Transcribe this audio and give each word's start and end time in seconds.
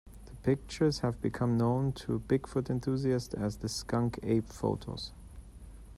The 0.25 0.33
pictures 0.41 1.01
have 1.01 1.21
become 1.21 1.59
known 1.59 1.91
to 1.91 2.23
Bigfoot 2.27 2.71
enthusiasts 2.71 3.35
as 3.35 3.57
the 3.57 3.69
"skunk 3.69 4.17
ape 4.23 4.49
photos". 4.49 5.11